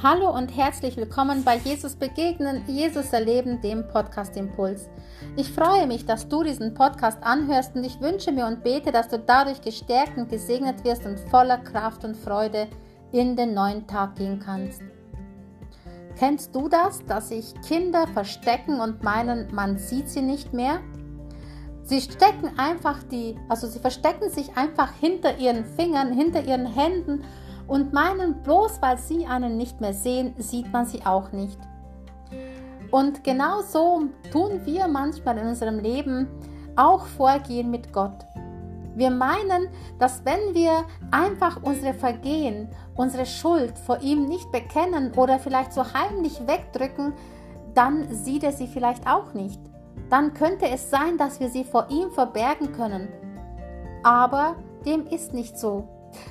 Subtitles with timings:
[0.00, 4.88] Hallo und herzlich willkommen bei Jesus Begegnen, Jesus Erleben, dem Podcast Impuls.
[5.34, 9.08] Ich freue mich, dass du diesen Podcast anhörst und ich wünsche mir und bete, dass
[9.08, 12.68] du dadurch gestärkt und gesegnet wirst und voller Kraft und Freude
[13.10, 14.82] in den neuen Tag gehen kannst.
[16.16, 20.78] Kennst du das, dass sich Kinder verstecken und meinen, man sieht sie nicht mehr?
[21.82, 27.24] Sie stecken einfach die, also sie verstecken sich einfach hinter ihren Fingern, hinter ihren Händen
[27.68, 31.58] und meinen, bloß weil sie einen nicht mehr sehen, sieht man sie auch nicht.
[32.90, 36.26] Und genau so tun wir manchmal in unserem Leben
[36.74, 38.24] auch vorgehen mit Gott.
[38.94, 39.68] Wir meinen,
[39.98, 45.84] dass wenn wir einfach unsere Vergehen, unsere Schuld vor ihm nicht bekennen oder vielleicht so
[45.92, 47.12] heimlich wegdrücken,
[47.74, 49.60] dann sieht er sie vielleicht auch nicht.
[50.10, 53.08] Dann könnte es sein, dass wir sie vor ihm verbergen können.
[54.02, 55.86] Aber dem ist nicht so.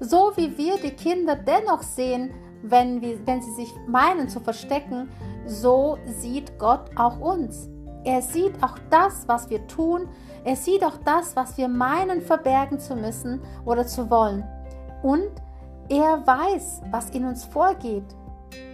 [0.00, 5.08] So wie wir die Kinder dennoch sehen, wenn, wir, wenn sie sich meinen zu verstecken,
[5.46, 7.68] so sieht Gott auch uns.
[8.04, 10.08] Er sieht auch das, was wir tun.
[10.44, 14.44] Er sieht auch das, was wir meinen verbergen zu müssen oder zu wollen.
[15.02, 15.30] Und
[15.88, 18.04] er weiß, was in uns vorgeht.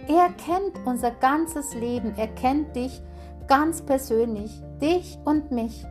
[0.07, 2.13] Er kennt unser ganzes Leben.
[2.15, 3.01] Er kennt dich
[3.47, 5.85] ganz persönlich, dich und mich.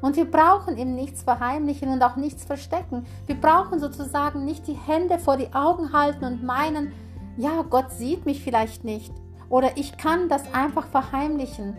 [0.00, 3.06] Und wir brauchen ihm nichts verheimlichen und auch nichts verstecken.
[3.26, 6.92] Wir brauchen sozusagen nicht die Hände vor die Augen halten und meinen,
[7.36, 9.12] ja, Gott sieht mich vielleicht nicht
[9.48, 11.76] oder ich kann das einfach verheimlichen,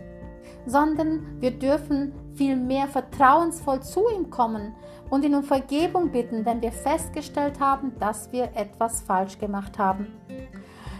[0.66, 4.74] sondern wir dürfen vielmehr vertrauensvoll zu ihm kommen
[5.10, 10.08] und ihn um Vergebung bitten, wenn wir festgestellt haben, dass wir etwas falsch gemacht haben.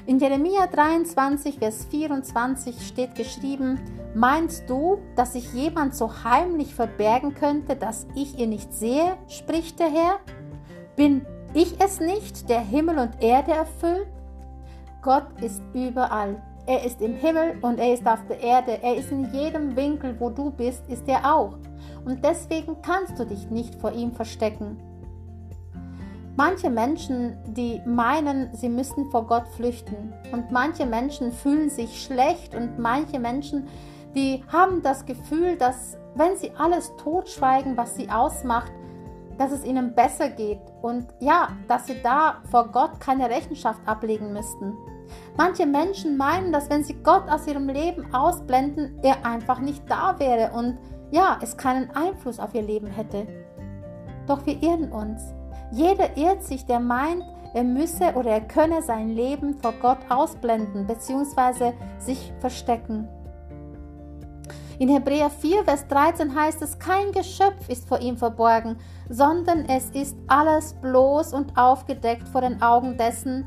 [0.08, 3.78] In Jeremia 23, Vers 24 steht geschrieben,
[4.14, 9.78] Meinst du, dass sich jemand so heimlich verbergen könnte, dass ich ihn nicht sehe, spricht
[9.78, 10.18] der Herr?
[10.96, 14.08] Bin ich es nicht, der Himmel und Erde erfüllt?
[15.02, 16.42] Gott ist überall.
[16.64, 18.82] Er ist im Himmel und er ist auf der Erde.
[18.82, 21.58] Er ist in jedem Winkel, wo du bist, ist er auch.
[22.06, 24.78] Und deswegen kannst du dich nicht vor ihm verstecken.
[26.38, 30.14] Manche Menschen, die meinen, sie müssen vor Gott flüchten.
[30.30, 33.66] Und manche Menschen fühlen sich schlecht und manche Menschen,
[34.14, 38.70] die haben das Gefühl, dass wenn sie alles totschweigen, was sie ausmacht,
[39.36, 44.32] dass es ihnen besser geht und ja, dass sie da vor Gott keine Rechenschaft ablegen
[44.32, 44.74] müssten.
[45.36, 50.16] Manche Menschen meinen, dass wenn sie Gott aus ihrem Leben ausblenden, er einfach nicht da
[50.20, 50.78] wäre und
[51.10, 53.26] ja, es keinen Einfluss auf ihr Leben hätte.
[54.28, 55.34] Doch wir irren uns.
[55.70, 57.24] Jeder irrt sich, der meint,
[57.54, 61.72] er müsse oder er könne sein Leben vor Gott ausblenden bzw.
[61.98, 63.08] sich verstecken.
[64.78, 68.76] In Hebräer 4, Vers 13 heißt es, kein Geschöpf ist vor ihm verborgen,
[69.08, 73.44] sondern es ist alles bloß und aufgedeckt vor den Augen dessen,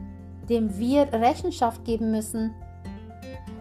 [0.50, 2.54] dem wir Rechenschaft geben müssen.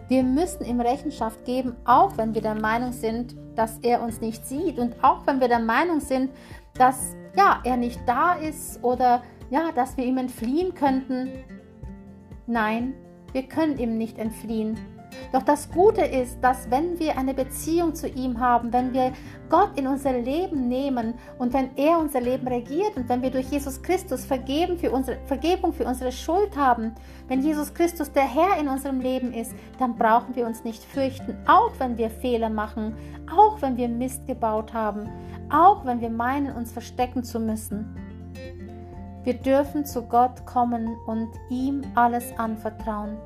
[0.09, 4.45] Wir müssen ihm Rechenschaft geben, auch wenn wir der Meinung sind, dass er uns nicht
[4.45, 6.31] sieht und auch wenn wir der Meinung sind,
[6.73, 11.29] dass ja, er nicht da ist oder ja, dass wir ihm entfliehen könnten.
[12.47, 12.93] Nein,
[13.33, 14.77] wir können ihm nicht entfliehen.
[15.31, 19.13] Doch das Gute ist, dass wenn wir eine Beziehung zu ihm haben, wenn wir
[19.49, 23.49] Gott in unser Leben nehmen und wenn er unser Leben regiert und wenn wir durch
[23.49, 26.93] Jesus Christus Vergeben für unsere, Vergebung für unsere Schuld haben,
[27.27, 31.37] wenn Jesus Christus der Herr in unserem Leben ist, dann brauchen wir uns nicht fürchten,
[31.47, 32.95] auch wenn wir Fehler machen,
[33.33, 35.09] auch wenn wir Mist gebaut haben,
[35.49, 37.95] auch wenn wir meinen, uns verstecken zu müssen.
[39.23, 43.17] Wir dürfen zu Gott kommen und ihm alles anvertrauen.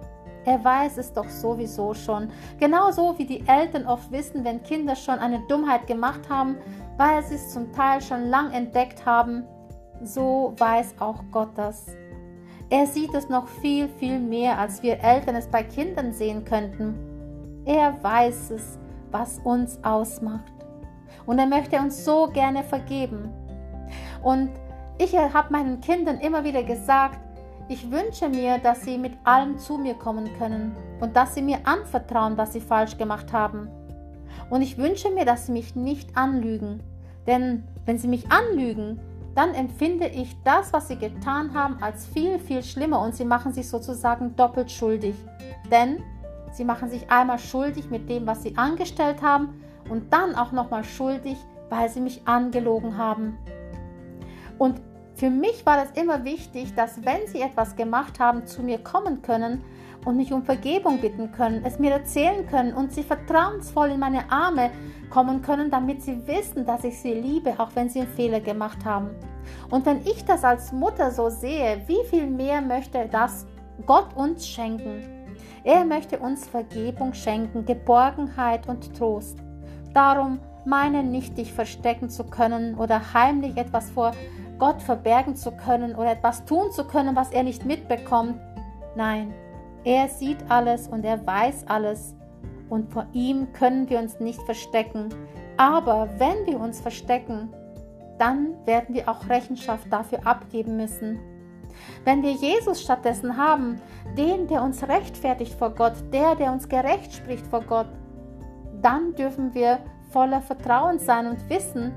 [0.45, 2.29] Er weiß es doch sowieso schon.
[2.59, 6.57] Genauso wie die Eltern oft wissen, wenn Kinder schon eine Dummheit gemacht haben,
[6.97, 9.43] weil sie es zum Teil schon lang entdeckt haben,
[10.03, 11.87] so weiß auch Gott das.
[12.69, 16.95] Er sieht es noch viel, viel mehr, als wir Eltern es bei Kindern sehen könnten.
[17.65, 18.77] Er weiß es,
[19.11, 20.53] was uns ausmacht.
[21.25, 23.29] Und er möchte uns so gerne vergeben.
[24.23, 24.49] Und
[24.97, 27.19] ich habe meinen Kindern immer wieder gesagt,
[27.67, 31.59] ich wünsche mir, dass sie mit allem zu mir kommen können und dass sie mir
[31.63, 33.69] anvertrauen, was sie falsch gemacht haben.
[34.49, 36.83] Und ich wünsche mir, dass sie mich nicht anlügen.
[37.25, 38.99] Denn wenn sie mich anlügen,
[39.33, 43.51] dann empfinde ich das, was sie getan haben, als viel, viel schlimmer und sie machen
[43.51, 45.15] sich sozusagen doppelt schuldig.
[45.71, 46.03] Denn
[46.53, 50.83] sie machen sich einmal schuldig mit dem, was sie angestellt haben und dann auch nochmal
[50.83, 51.37] schuldig,
[51.69, 53.37] weil sie mich angelogen haben.
[54.57, 54.79] Und
[55.15, 59.21] für mich war es immer wichtig, dass wenn sie etwas gemacht haben, zu mir kommen
[59.21, 59.63] können
[60.03, 64.29] und mich um Vergebung bitten können, es mir erzählen können und sie vertrauensvoll in meine
[64.29, 64.71] Arme
[65.09, 68.83] kommen können, damit sie wissen, dass ich sie liebe, auch wenn sie einen Fehler gemacht
[68.83, 69.11] haben.
[69.69, 73.45] Und wenn ich das als Mutter so sehe, wie viel mehr möchte das
[73.85, 75.01] Gott uns schenken?
[75.63, 79.37] Er möchte uns Vergebung schenken, Geborgenheit und Trost.
[79.93, 84.11] Darum meine nicht, dich verstecken zu können oder heimlich etwas vor
[84.57, 88.39] Gott verbergen zu können oder etwas tun zu können, was er nicht mitbekommt.
[88.95, 89.33] Nein,
[89.83, 92.15] er sieht alles und er weiß alles
[92.69, 95.09] und vor ihm können wir uns nicht verstecken.
[95.57, 97.53] Aber wenn wir uns verstecken,
[98.17, 101.19] dann werden wir auch Rechenschaft dafür abgeben müssen.
[102.03, 103.81] Wenn wir Jesus stattdessen haben,
[104.17, 107.87] den, der uns rechtfertigt vor Gott, der, der uns gerecht spricht vor Gott,
[108.81, 109.79] dann dürfen wir
[110.11, 111.93] voller Vertrauen sein und wissen,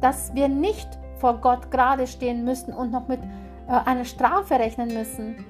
[0.00, 0.88] dass wir nicht
[1.20, 3.20] vor Gott gerade stehen müssen und noch mit
[3.68, 5.44] äh, einer Strafe rechnen müssen.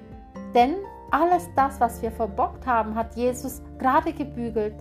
[0.55, 0.75] Denn
[1.11, 4.75] alles das, was wir verbockt haben, hat Jesus gerade gebügelt.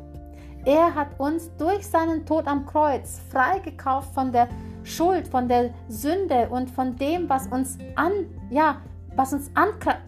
[0.65, 4.49] Er hat uns durch seinen Tod am Kreuz freigekauft von der
[4.83, 8.11] Schuld, von der Sünde und von dem, was uns an,
[8.49, 8.81] ja,
[9.15, 9.51] was uns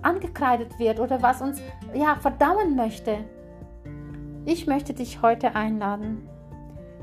[0.01, 1.61] angekreidet wird oder was uns
[1.93, 3.19] ja verdammen möchte.
[4.45, 6.27] Ich möchte dich heute einladen.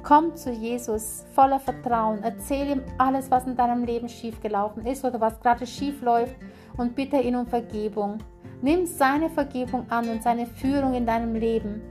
[0.06, 5.20] Komm zu Jesus voller Vertrauen, erzähl ihm alles, was in deinem Leben schiefgelaufen ist oder
[5.20, 6.37] was gerade schief läuft
[6.76, 8.19] und bitte ihn um Vergebung.
[8.62, 11.82] Nimm seine Vergebung an und seine Führung in deinem Leben.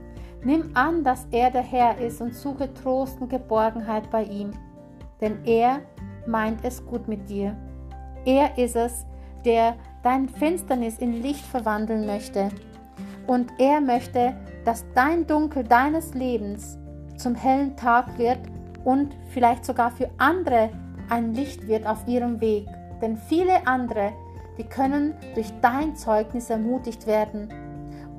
[0.42, 4.52] Nimm an, dass er der Herr ist und suche Trost und Geborgenheit bei ihm.
[5.20, 5.80] Denn er
[6.26, 7.54] meint es gut mit dir.
[8.24, 9.04] Er ist es,
[9.44, 12.48] der dein Finsternis in Licht verwandeln möchte.
[13.26, 14.34] Und er möchte,
[14.64, 16.78] dass dein Dunkel deines Lebens
[17.16, 18.38] zum hellen Tag wird
[18.84, 20.70] und vielleicht sogar für andere
[21.08, 22.66] ein Licht wird auf ihrem Weg.
[23.00, 24.12] Denn viele andere,
[24.58, 27.48] die können durch dein Zeugnis ermutigt werden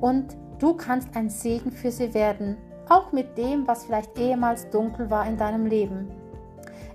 [0.02, 2.58] und du kannst ein Segen für sie werden,
[2.90, 6.08] auch mit dem, was vielleicht ehemals dunkel war in deinem Leben.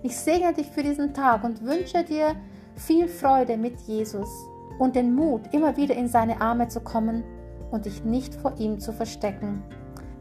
[0.02, 2.34] Ich segne dich für diesen Tag und wünsche dir
[2.74, 4.28] viel Freude mit Jesus
[4.78, 7.22] und den Mut, immer wieder in seine Arme zu kommen
[7.70, 9.62] und dich nicht vor ihm zu verstecken.